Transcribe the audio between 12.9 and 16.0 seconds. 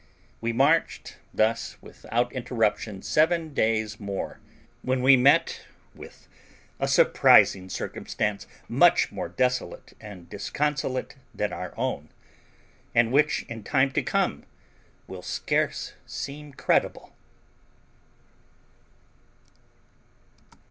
and which, in time to come, will scarce